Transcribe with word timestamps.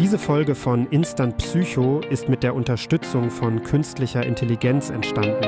Diese 0.00 0.18
Folge 0.18 0.54
von 0.54 0.86
Instant 0.86 1.36
Psycho 1.36 2.00
ist 2.08 2.30
mit 2.30 2.42
der 2.42 2.54
Unterstützung 2.54 3.30
von 3.30 3.62
künstlicher 3.62 4.24
Intelligenz 4.24 4.88
entstanden. 4.88 5.44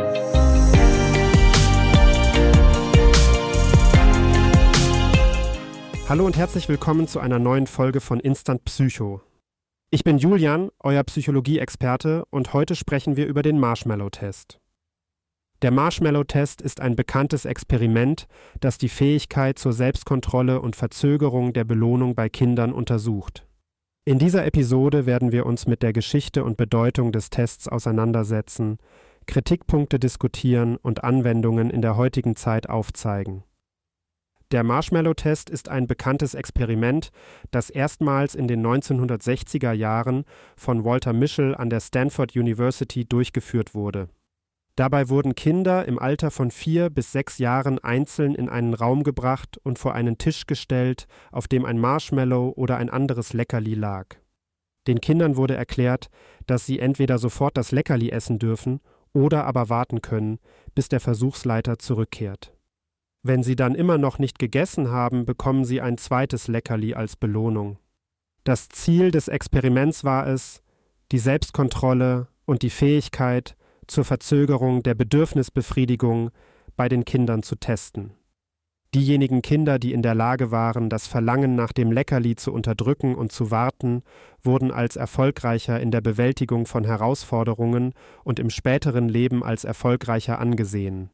Hallo 6.06 6.26
und 6.26 6.36
herzlich 6.36 6.68
willkommen 6.68 7.08
zu 7.08 7.18
einer 7.18 7.38
neuen 7.38 7.66
Folge 7.66 8.02
von 8.02 8.20
Instant 8.20 8.62
Psycho. 8.66 9.22
Ich 9.88 10.04
bin 10.04 10.18
Julian, 10.18 10.68
euer 10.80 11.02
Psychologie-Experte, 11.02 12.26
und 12.28 12.52
heute 12.52 12.74
sprechen 12.74 13.16
wir 13.16 13.26
über 13.28 13.40
den 13.40 13.58
Marshmallow-Test. 13.58 14.60
Der 15.62 15.70
Marshmallow-Test 15.70 16.60
ist 16.60 16.82
ein 16.82 16.94
bekanntes 16.94 17.46
Experiment, 17.46 18.26
das 18.60 18.76
die 18.76 18.90
Fähigkeit 18.90 19.58
zur 19.58 19.72
Selbstkontrolle 19.72 20.60
und 20.60 20.76
Verzögerung 20.76 21.54
der 21.54 21.64
Belohnung 21.64 22.14
bei 22.14 22.28
Kindern 22.28 22.74
untersucht. 22.74 23.46
In 24.04 24.18
dieser 24.18 24.44
Episode 24.44 25.06
werden 25.06 25.30
wir 25.30 25.46
uns 25.46 25.68
mit 25.68 25.84
der 25.84 25.92
Geschichte 25.92 26.42
und 26.42 26.56
Bedeutung 26.56 27.12
des 27.12 27.30
Tests 27.30 27.68
auseinandersetzen, 27.68 28.78
Kritikpunkte 29.26 30.00
diskutieren 30.00 30.76
und 30.76 31.04
Anwendungen 31.04 31.70
in 31.70 31.82
der 31.82 31.96
heutigen 31.96 32.34
Zeit 32.34 32.68
aufzeigen. 32.68 33.44
Der 34.50 34.64
Marshmallow-Test 34.64 35.48
ist 35.48 35.68
ein 35.68 35.86
bekanntes 35.86 36.34
Experiment, 36.34 37.10
das 37.52 37.70
erstmals 37.70 38.34
in 38.34 38.48
den 38.48 38.66
1960er 38.66 39.70
Jahren 39.72 40.24
von 40.56 40.84
Walter 40.84 41.12
Mischel 41.12 41.54
an 41.54 41.70
der 41.70 41.78
Stanford 41.78 42.34
University 42.34 43.04
durchgeführt 43.04 43.72
wurde 43.72 44.08
Dabei 44.76 45.10
wurden 45.10 45.34
Kinder 45.34 45.84
im 45.86 45.98
Alter 45.98 46.30
von 46.30 46.50
vier 46.50 46.88
bis 46.88 47.12
sechs 47.12 47.38
Jahren 47.38 47.78
einzeln 47.78 48.34
in 48.34 48.48
einen 48.48 48.72
Raum 48.72 49.02
gebracht 49.02 49.58
und 49.62 49.78
vor 49.78 49.94
einen 49.94 50.16
Tisch 50.16 50.46
gestellt, 50.46 51.06
auf 51.30 51.46
dem 51.46 51.66
ein 51.66 51.78
Marshmallow 51.78 52.54
oder 52.56 52.78
ein 52.78 52.88
anderes 52.88 53.34
Leckerli 53.34 53.74
lag. 53.74 54.16
Den 54.86 55.00
Kindern 55.00 55.36
wurde 55.36 55.54
erklärt, 55.54 56.08
dass 56.46 56.66
sie 56.66 56.78
entweder 56.78 57.18
sofort 57.18 57.56
das 57.56 57.70
Leckerli 57.70 58.10
essen 58.10 58.38
dürfen 58.38 58.80
oder 59.12 59.44
aber 59.44 59.68
warten 59.68 60.00
können, 60.00 60.38
bis 60.74 60.88
der 60.88 61.00
Versuchsleiter 61.00 61.78
zurückkehrt. 61.78 62.54
Wenn 63.22 63.42
sie 63.42 63.54
dann 63.54 63.74
immer 63.74 63.98
noch 63.98 64.18
nicht 64.18 64.38
gegessen 64.38 64.90
haben, 64.90 65.26
bekommen 65.26 65.64
sie 65.64 65.80
ein 65.80 65.98
zweites 65.98 66.48
Leckerli 66.48 66.94
als 66.94 67.16
Belohnung. 67.16 67.78
Das 68.42 68.68
Ziel 68.68 69.12
des 69.12 69.28
Experiments 69.28 70.02
war 70.02 70.26
es, 70.26 70.62
die 71.12 71.18
Selbstkontrolle 71.18 72.26
und 72.46 72.62
die 72.62 72.70
Fähigkeit, 72.70 73.54
zur 73.92 74.04
Verzögerung 74.04 74.82
der 74.82 74.94
Bedürfnisbefriedigung 74.94 76.30
bei 76.76 76.88
den 76.88 77.04
Kindern 77.04 77.42
zu 77.42 77.56
testen. 77.56 78.12
Diejenigen 78.94 79.40
Kinder, 79.40 79.78
die 79.78 79.92
in 79.92 80.02
der 80.02 80.14
Lage 80.14 80.50
waren, 80.50 80.90
das 80.90 81.06
Verlangen 81.06 81.54
nach 81.54 81.72
dem 81.72 81.92
Leckerli 81.92 82.36
zu 82.36 82.52
unterdrücken 82.52 83.14
und 83.14 83.32
zu 83.32 83.50
warten, 83.50 84.02
wurden 84.42 84.70
als 84.70 84.96
erfolgreicher 84.96 85.80
in 85.80 85.90
der 85.90 86.00
Bewältigung 86.00 86.66
von 86.66 86.84
Herausforderungen 86.84 87.94
und 88.24 88.38
im 88.38 88.50
späteren 88.50 89.08
Leben 89.08 89.42
als 89.42 89.64
erfolgreicher 89.64 90.38
angesehen 90.38 91.10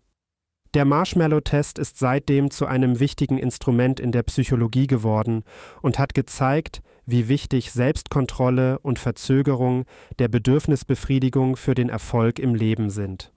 der 0.75 0.85
Marshmallow-Test 0.85 1.79
ist 1.79 1.99
seitdem 1.99 2.51
zu 2.51 2.67
einem 2.67 3.01
wichtigen 3.01 3.39
Instrument 3.39 4.01
in 4.01 4.13
der 4.13 4.23
Psychologie 4.23 4.87
geworden 4.87 5.43
und 5.81 5.99
hat 5.99 6.15
gezeigt, 6.15 6.83
wie 7.09 7.29
wichtig 7.29 7.73
Selbstkontrolle 7.73 8.79
und 8.81 8.99
Verzögerung 8.99 9.87
der 10.19 10.29
Bedürfnisbefriedigung 10.29 11.57
für 11.57 11.75
den 11.75 11.89
Erfolg 11.89 12.39
im 12.39 12.55
Leben 12.55 12.91
sind. 12.91 13.33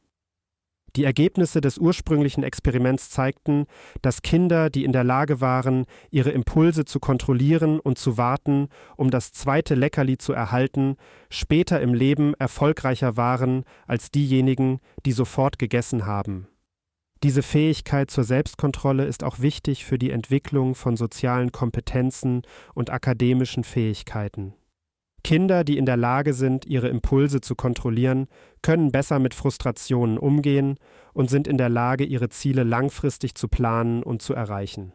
Die 0.98 1.06
Ergebnisse 1.06 1.62
des 1.62 1.78
ursprünglichen 1.78 2.44
Experiments 2.44 3.10
zeigten, 3.10 3.66
dass 4.02 4.24
Kinder, 4.24 4.70
die 4.70 4.84
in 4.84 4.92
der 4.92 5.06
Lage 5.06 5.40
waren, 5.40 5.86
ihre 6.10 6.32
Impulse 6.32 6.84
zu 6.84 7.00
kontrollieren 7.00 7.80
und 7.80 7.98
zu 7.98 8.18
warten, 8.18 8.68
um 8.98 9.10
das 9.10 9.32
zweite 9.32 9.74
Leckerli 9.74 10.18
zu 10.18 10.34
erhalten, 10.34 10.98
später 11.30 11.80
im 11.80 11.94
Leben 11.94 12.34
erfolgreicher 12.34 13.16
waren 13.16 13.64
als 13.88 14.12
diejenigen, 14.12 14.82
die 15.06 15.14
sofort 15.14 15.60
gegessen 15.60 16.06
haben. 16.06 16.48
Diese 17.24 17.44
Fähigkeit 17.44 18.10
zur 18.10 18.24
Selbstkontrolle 18.24 19.06
ist 19.06 19.24
auch 19.24 19.40
wichtig 19.40 19.86
für 19.86 20.00
die 20.00 20.10
Entwicklung 20.10 20.74
von 20.74 20.98
sozialen 20.98 21.52
Kompetenzen 21.52 22.42
und 22.74 22.90
akademischen 22.90 23.64
Fähigkeiten. 23.64 24.56
Kinder, 25.24 25.64
die 25.64 25.78
in 25.78 25.86
der 25.86 25.98
Lage 25.98 26.34
sind, 26.34 26.66
ihre 26.66 26.88
Impulse 26.88 27.42
zu 27.42 27.54
kontrollieren, 27.54 28.28
können 28.64 28.92
besser 28.92 29.20
mit 29.20 29.36
Frustrationen 29.36 30.18
umgehen 30.18 30.78
und 31.14 31.30
sind 31.30 31.48
in 31.48 31.60
der 31.60 31.70
Lage, 31.70 32.06
ihre 32.06 32.30
Ziele 32.30 32.64
langfristig 32.64 33.36
zu 33.36 33.48
planen 33.48 34.02
und 34.02 34.24
zu 34.24 34.34
erreichen. 34.34 34.94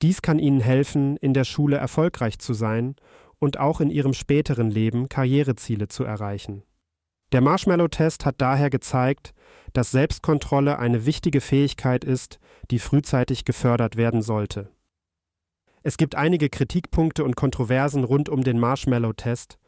Dies 0.00 0.22
kann 0.22 0.38
ihnen 0.38 0.60
helfen, 0.60 1.16
in 1.16 1.34
der 1.34 1.42
Schule 1.42 1.76
erfolgreich 1.76 2.38
zu 2.38 2.54
sein 2.54 2.94
und 3.40 3.58
auch 3.58 3.80
in 3.80 3.90
ihrem 3.90 4.12
späteren 4.12 4.70
Leben 4.70 5.08
Karriereziele 5.08 5.88
zu 5.88 6.04
erreichen. 6.04 6.62
Der 7.32 7.42
Marshmallow-Test 7.42 8.24
hat 8.24 8.36
daher 8.38 8.70
gezeigt, 8.70 9.34
dass 9.74 9.90
Selbstkontrolle 9.90 10.78
eine 10.78 11.04
wichtige 11.04 11.40
Fähigkeit 11.40 12.04
ist, 12.04 12.38
die 12.70 12.78
frühzeitig 12.78 13.44
gefördert 13.44 13.96
werden 13.96 14.22
sollte. 14.22 14.70
Es 15.82 15.96
gibt 15.96 16.14
einige 16.14 16.48
Kritikpunkte 16.48 17.24
und 17.24 17.36
Kontroversen 17.36 18.04
rund 18.04 18.28
um 18.28 18.42
den 18.44 18.58
Marshmallow-Test. 18.58 19.58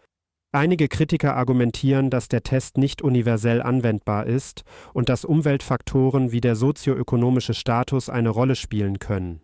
Einige 0.53 0.89
Kritiker 0.89 1.37
argumentieren, 1.37 2.11
dass 2.11 2.29
der 2.29 2.43
Test 2.43 2.77
nicht 2.77 3.03
universell 3.03 3.63
anwendbar 3.63 4.27
ist 4.27 4.65
und 4.93 5.09
dass 5.09 5.25
Umweltfaktoren 5.25 6.33
wie 6.33 6.41
der 6.41 6.57
sozioökonomische 6.57 7.55
Status 7.55 8.09
eine 8.09 8.31
Rolle 8.31 8.57
spielen 8.57 8.99
können. 8.99 9.43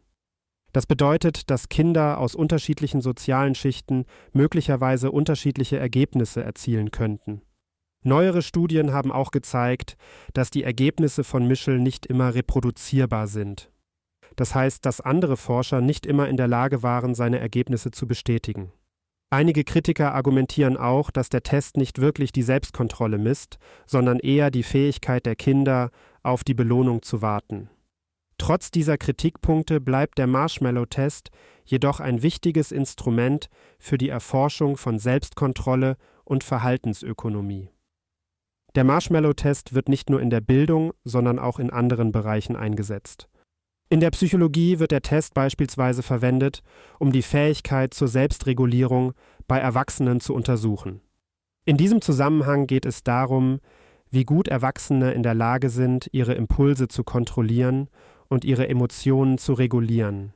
Das 0.73 0.87
bedeutet, 0.87 1.49
dass 1.51 1.69
Kinder 1.69 2.19
aus 2.19 2.35
unterschiedlichen 2.35 3.01
sozialen 3.01 3.55
Schichten 3.55 4.05
möglicherweise 4.33 5.13
unterschiedliche 5.13 5.79
Ergebnisse 5.79 6.43
erzielen 6.43 6.91
könnten. 6.91 7.43
Neuere 8.07 8.43
Studien 8.43 8.93
haben 8.93 9.11
auch 9.11 9.33
gezeigt, 9.33 9.97
dass 10.33 10.51
die 10.51 10.63
Ergebnisse 10.63 11.25
von 11.25 11.49
Mischel 11.49 11.81
nicht 11.81 12.07
immer 12.07 12.37
reproduzierbar 12.37 13.27
sind. 13.27 13.69
Das 14.37 14.55
heißt, 14.55 14.87
dass 14.87 15.01
andere 15.01 15.37
Forscher 15.37 15.81
nicht 15.81 16.07
immer 16.07 16.29
in 16.29 16.37
der 16.37 16.47
Lage 16.47 16.85
waren, 16.85 17.17
seine 17.17 17.41
Ergebnisse 17.41 17.91
zu 17.91 18.07
bestätigen. 18.07 18.71
Einige 19.29 19.65
Kritiker 19.65 20.15
argumentieren 20.15 20.77
auch, 20.77 21.11
dass 21.11 21.31
der 21.31 21.43
Test 21.43 21.77
nicht 21.77 22.01
wirklich 22.01 22.31
die 22.31 22.45
Selbstkontrolle 22.45 23.19
misst, 23.19 23.59
sondern 23.87 24.21
eher 24.21 24.53
die 24.53 24.63
Fähigkeit 24.63 25.27
der 25.27 25.35
Kinder, 25.35 25.91
auf 26.23 26.45
die 26.45 26.55
Belohnung 26.55 27.03
zu 27.03 27.23
warten. 27.23 27.71
Trotz 28.39 28.71
dieser 28.71 28.99
Kritikpunkte 28.99 29.81
bleibt 29.81 30.19
der 30.19 30.29
Marshmallow-Test 30.29 31.31
jedoch 31.65 31.99
ein 31.99 32.23
wichtiges 32.23 32.71
Instrument 32.71 33.49
für 33.81 33.99
die 33.99 34.11
Erforschung 34.11 34.77
von 34.77 35.01
Selbstkontrolle 35.01 35.97
und 36.25 36.45
Verhaltensökonomie. 36.45 37.71
Der 38.77 38.85
Marshmallow-Test 38.85 39.75
wird 39.75 39.89
nicht 39.89 40.11
nur 40.11 40.21
in 40.21 40.29
der 40.29 40.43
Bildung, 40.43 40.93
sondern 41.03 41.39
auch 41.39 41.59
in 41.59 41.71
anderen 41.71 42.13
Bereichen 42.13 42.57
eingesetzt. 42.57 43.27
In 43.89 44.01
der 44.01 44.11
Psychologie 44.11 44.79
wird 44.79 44.91
der 44.91 45.01
Test 45.01 45.33
beispielsweise 45.33 46.03
verwendet, 46.03 46.63
um 46.99 47.11
die 47.11 47.23
Fähigkeit 47.23 47.95
zur 47.95 48.09
Selbstregulierung 48.09 49.15
bei 49.49 49.59
Erwachsenen 49.59 50.21
zu 50.21 50.35
untersuchen. 50.35 51.01
In 51.65 51.79
diesem 51.79 52.03
Zusammenhang 52.03 52.67
geht 52.67 52.85
es 52.85 53.03
darum, 53.03 53.61
wie 54.11 54.25
gut 54.25 54.47
Erwachsene 54.47 55.13
in 55.13 55.23
der 55.23 55.35
Lage 55.35 55.71
sind, 55.71 56.11
ihre 56.13 56.35
Impulse 56.35 56.87
zu 56.87 57.03
kontrollieren 57.03 57.89
und 58.29 58.45
ihre 58.45 58.69
Emotionen 58.69 59.39
zu 59.39 59.55
regulieren. 59.55 60.35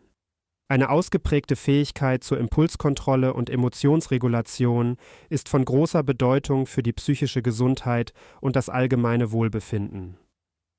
Eine 0.70 0.88
ausgeprägte 0.91 1.56
Fähigkeit 1.56 2.22
zur 2.22 2.38
Impulskontrolle 2.38 3.34
und 3.34 3.50
Emotionsregulation 3.50 4.98
ist 5.28 5.48
von 5.48 5.64
großer 5.64 6.04
Bedeutung 6.04 6.66
für 6.66 6.84
die 6.84 6.92
psychische 6.92 7.42
Gesundheit 7.42 8.12
und 8.41 8.54
das 8.54 8.69
allgemeine 8.69 9.32
Wohlbefinden. 9.32 10.16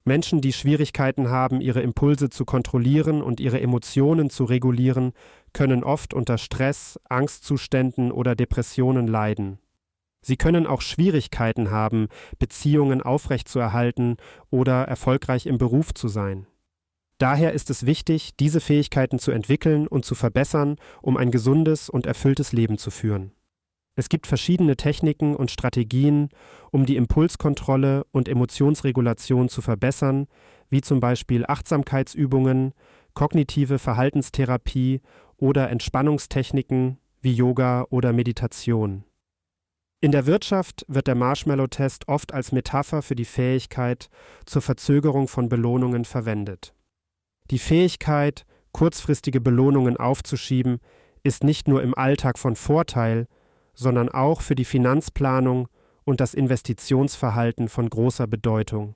Menschen, 0.05 0.39
die 0.39 0.53
Schwierigkeiten 0.53 1.29
haben, 1.29 1.59
ihre 1.59 1.81
Impulse 1.81 2.29
zu 2.29 2.45
kontrollieren 2.45 3.21
und 3.21 3.41
ihre 3.41 3.59
Emotionen 3.59 4.29
zu 4.29 4.45
regulieren, 4.45 5.11
können 5.51 5.83
oft 5.83 6.13
unter 6.13 6.37
Stress, 6.37 6.97
Angstzuständen 7.09 8.13
oder 8.13 8.33
Depressionen 8.33 9.07
leiden. 9.07 9.59
Sie 10.21 10.37
können 10.37 10.67
auch 10.67 10.79
Schwierigkeiten 10.79 11.69
haben, 11.69 12.07
Beziehungen 12.39 13.01
aufrechtzuerhalten 13.01 14.15
oder 14.51 14.85
erfolgreich 14.85 15.47
im 15.47 15.57
Beruf 15.57 15.93
zu 15.93 16.07
sein. 16.07 16.47
Daher 17.21 17.53
ist 17.53 17.69
es 17.69 17.85
wichtig, 17.85 18.35
diese 18.39 18.59
Fähigkeiten 18.59 19.19
zu 19.19 19.29
entwickeln 19.29 19.85
und 19.85 20.05
zu 20.05 20.15
verbessern, 20.15 20.77
um 21.03 21.17
ein 21.17 21.29
gesundes 21.29 21.87
und 21.87 22.07
erfülltes 22.07 22.51
Leben 22.51 22.79
zu 22.79 22.89
führen. 22.89 23.31
Es 23.95 24.09
gibt 24.09 24.25
verschiedene 24.25 24.75
Techniken 24.75 25.35
und 25.35 25.51
Strategien, 25.51 26.29
um 26.71 26.87
die 26.87 26.95
Impulskontrolle 26.95 28.05
und 28.11 28.27
Emotionsregulation 28.27 29.49
zu 29.49 29.61
verbessern, 29.61 30.25
wie 30.69 30.81
zum 30.81 30.99
Beispiel 30.99 31.45
Achtsamkeitsübungen, 31.45 32.73
kognitive 33.13 33.77
Verhaltenstherapie 33.77 35.01
oder 35.37 35.69
Entspannungstechniken 35.69 36.97
wie 37.21 37.33
Yoga 37.33 37.85
oder 37.91 38.13
Meditation. 38.13 39.03
In 39.99 40.11
der 40.11 40.25
Wirtschaft 40.25 40.85
wird 40.87 41.05
der 41.05 41.13
Marshmallow-Test 41.13 42.07
oft 42.07 42.33
als 42.33 42.51
Metapher 42.51 43.03
für 43.03 43.13
die 43.13 43.25
Fähigkeit 43.25 44.09
zur 44.47 44.63
Verzögerung 44.63 45.27
von 45.27 45.49
Belohnungen 45.49 46.03
verwendet. 46.03 46.73
Die 47.51 47.59
Fähigkeit, 47.59 48.45
kurzfristige 48.71 49.41
Belohnungen 49.41 49.97
aufzuschieben, 49.97 50.79
ist 51.21 51.43
nicht 51.43 51.67
nur 51.67 51.83
im 51.83 51.93
Alltag 51.93 52.39
von 52.39 52.55
Vorteil, 52.55 53.27
sondern 53.73 54.07
auch 54.07 54.39
für 54.39 54.55
die 54.55 54.63
Finanzplanung 54.63 55.67
und 56.05 56.21
das 56.21 56.33
Investitionsverhalten 56.33 57.67
von 57.67 57.89
großer 57.89 58.25
Bedeutung. 58.25 58.95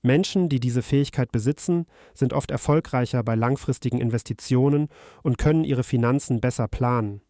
Menschen, 0.00 0.48
die 0.48 0.58
diese 0.58 0.80
Fähigkeit 0.80 1.32
besitzen, 1.32 1.84
sind 2.14 2.32
oft 2.32 2.50
erfolgreicher 2.50 3.22
bei 3.22 3.34
langfristigen 3.34 4.00
Investitionen 4.00 4.88
und 5.22 5.36
können 5.36 5.62
ihre 5.62 5.84
Finanzen 5.84 6.40
besser 6.40 6.68
planen. 6.68 7.20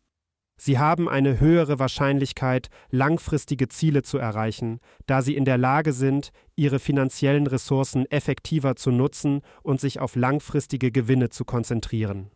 Sie 0.64 0.78
haben 0.78 1.08
eine 1.08 1.40
höhere 1.40 1.80
Wahrscheinlichkeit, 1.80 2.68
langfristige 2.88 3.66
Ziele 3.66 4.02
zu 4.02 4.18
erreichen, 4.18 4.78
da 5.06 5.20
sie 5.20 5.34
in 5.34 5.44
der 5.44 5.58
Lage 5.58 5.92
sind, 5.92 6.30
ihre 6.54 6.78
finanziellen 6.78 7.48
Ressourcen 7.48 8.08
effektiver 8.12 8.76
zu 8.76 8.92
nutzen 8.92 9.40
und 9.64 9.80
sich 9.80 9.98
auf 9.98 10.14
langfristige 10.14 10.92
Gewinne 10.92 11.30
zu 11.30 11.44
konzentrieren. 11.44 12.30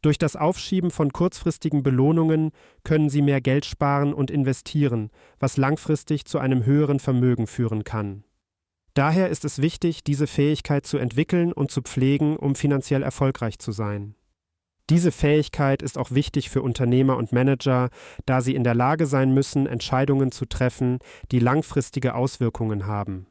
Durch 0.00 0.16
das 0.16 0.36
Aufschieben 0.36 0.90
von 0.90 1.12
kurzfristigen 1.12 1.82
Belohnungen 1.82 2.52
können 2.82 3.10
sie 3.10 3.20
mehr 3.20 3.42
Geld 3.42 3.66
sparen 3.66 4.14
und 4.14 4.30
investieren, 4.30 5.10
was 5.38 5.58
langfristig 5.58 6.24
zu 6.24 6.38
einem 6.38 6.64
höheren 6.64 6.98
Vermögen 6.98 7.46
führen 7.46 7.84
kann. 7.84 8.24
Daher 8.94 9.28
ist 9.28 9.44
es 9.44 9.60
wichtig, 9.60 10.02
diese 10.02 10.26
Fähigkeit 10.26 10.86
zu 10.86 10.96
entwickeln 10.96 11.52
und 11.52 11.70
zu 11.70 11.82
pflegen, 11.82 12.38
um 12.38 12.54
finanziell 12.54 13.02
erfolgreich 13.02 13.58
zu 13.58 13.70
sein. 13.70 14.14
Diese 14.90 15.12
Fähigkeit 15.12 15.82
ist 15.82 15.96
auch 15.96 16.10
wichtig 16.10 16.50
für 16.50 16.62
Unternehmer 16.62 17.16
und 17.16 17.30
Manager, 17.30 17.90
da 18.26 18.40
sie 18.40 18.56
in 18.56 18.64
der 18.64 18.74
Lage 18.74 19.06
sein 19.06 19.32
müssen, 19.32 19.66
Entscheidungen 19.66 20.32
zu 20.32 20.46
treffen, 20.46 20.98
die 21.30 21.38
langfristige 21.38 22.16
Auswirkungen 22.16 22.86
haben. 22.86 23.28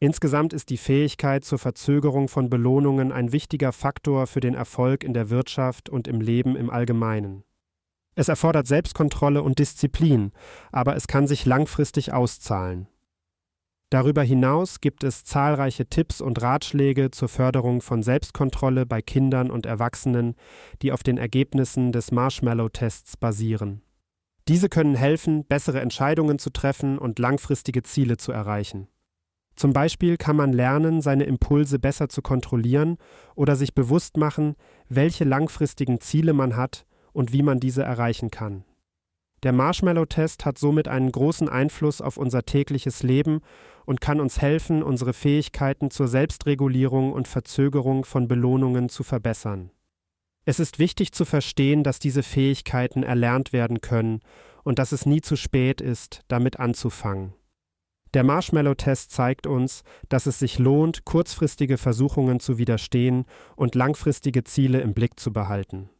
Insgesamt 0.00 0.54
ist 0.54 0.70
die 0.70 0.78
Fähigkeit 0.78 1.44
zur 1.44 1.58
Verzögerung 1.58 2.28
von 2.28 2.48
Belohnungen 2.48 3.12
ein 3.12 3.32
wichtiger 3.32 3.72
Faktor 3.72 4.26
für 4.26 4.40
den 4.40 4.54
Erfolg 4.54 5.04
in 5.04 5.12
der 5.12 5.28
Wirtschaft 5.28 5.90
und 5.90 6.08
im 6.08 6.22
Leben 6.22 6.56
im 6.56 6.70
Allgemeinen. 6.70 7.44
Es 8.14 8.28
erfordert 8.28 8.66
Selbstkontrolle 8.66 9.42
und 9.42 9.58
Disziplin, 9.58 10.32
aber 10.72 10.96
es 10.96 11.06
kann 11.06 11.26
sich 11.26 11.44
langfristig 11.44 12.14
auszahlen. 12.14 12.88
Darüber 13.90 14.22
hinaus 14.22 14.80
gibt 14.80 15.04
es 15.04 15.24
zahlreiche 15.24 15.86
Tipps 15.86 16.20
und 16.20 16.42
Ratschläge 16.42 17.12
zur 17.12 17.28
Förderung 17.28 17.80
von 17.80 18.02
Selbstkontrolle 18.02 18.84
bei 18.84 19.00
Kindern 19.00 19.48
und 19.48 19.64
Erwachsenen, 19.64 20.34
die 20.82 20.90
auf 20.90 21.04
den 21.04 21.18
Ergebnissen 21.18 21.92
des 21.92 22.10
Marshmallow-Tests 22.10 23.16
basieren. 23.16 23.82
Diese 24.48 24.68
können 24.68 24.96
helfen, 24.96 25.44
bessere 25.44 25.80
Entscheidungen 25.80 26.40
zu 26.40 26.50
treffen 26.50 26.98
und 26.98 27.20
langfristige 27.20 27.84
Ziele 27.84 28.16
zu 28.16 28.32
erreichen. 28.32 28.88
Zum 29.54 29.72
Beispiel 29.72 30.16
kann 30.16 30.36
man 30.36 30.52
lernen, 30.52 31.00
seine 31.00 31.24
Impulse 31.24 31.78
besser 31.78 32.08
zu 32.08 32.22
kontrollieren 32.22 32.98
oder 33.36 33.56
sich 33.56 33.72
bewusst 33.74 34.16
machen, 34.16 34.56
welche 34.88 35.24
langfristigen 35.24 36.00
Ziele 36.00 36.32
man 36.32 36.56
hat 36.56 36.86
und 37.12 37.32
wie 37.32 37.42
man 37.42 37.60
diese 37.60 37.82
erreichen 37.82 38.30
kann. 38.30 38.64
Der 39.42 39.52
Marshmallow-Test 39.52 40.44
hat 40.44 40.58
somit 40.58 40.88
einen 40.88 41.12
großen 41.12 41.48
Einfluss 41.48 42.00
auf 42.00 42.16
unser 42.16 42.44
tägliches 42.44 43.02
Leben 43.02 43.40
und 43.86 44.02
kann 44.02 44.20
uns 44.20 44.42
helfen, 44.42 44.82
unsere 44.82 45.14
Fähigkeiten 45.14 45.90
zur 45.90 46.08
Selbstregulierung 46.08 47.12
und 47.12 47.28
Verzögerung 47.28 48.04
von 48.04 48.28
Belohnungen 48.28 48.90
zu 48.90 49.02
verbessern. 49.02 49.70
Es 50.44 50.60
ist 50.60 50.78
wichtig 50.78 51.12
zu 51.12 51.24
verstehen, 51.24 51.82
dass 51.82 51.98
diese 51.98 52.22
Fähigkeiten 52.22 53.02
erlernt 53.02 53.52
werden 53.52 53.80
können 53.80 54.20
und 54.62 54.78
dass 54.78 54.92
es 54.92 55.06
nie 55.06 55.20
zu 55.20 55.36
spät 55.36 55.80
ist, 55.80 56.20
damit 56.28 56.60
anzufangen. 56.60 57.32
Der 58.14 58.24
Marshmallow-Test 58.24 59.10
zeigt 59.10 59.46
uns, 59.46 59.82
dass 60.08 60.26
es 60.26 60.38
sich 60.38 60.58
lohnt, 60.58 61.04
kurzfristige 61.04 61.78
Versuchungen 61.78 62.40
zu 62.40 62.58
widerstehen 62.58 63.26
und 63.56 63.74
langfristige 63.74 64.44
Ziele 64.44 64.80
im 64.80 64.94
Blick 64.94 65.18
zu 65.18 65.32
behalten. 65.32 65.90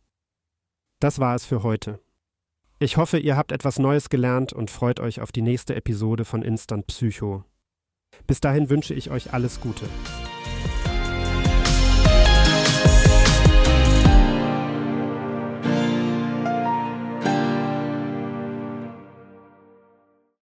Das 1.00 1.18
war 1.18 1.34
es 1.34 1.44
für 1.44 1.62
heute. 1.62 2.00
Ich 2.78 2.96
hoffe, 2.96 3.18
ihr 3.18 3.36
habt 3.36 3.52
etwas 3.52 3.78
Neues 3.78 4.08
gelernt 4.08 4.52
und 4.52 4.70
freut 4.70 5.00
euch 5.00 5.20
auf 5.20 5.32
die 5.32 5.42
nächste 5.42 5.74
Episode 5.74 6.24
von 6.24 6.42
Instant 6.42 6.86
Psycho. 6.86 7.44
Bis 8.26 8.40
dahin 8.40 8.70
wünsche 8.70 8.94
ich 8.94 9.10
euch 9.10 9.32
alles 9.32 9.60
Gute. 9.60 9.86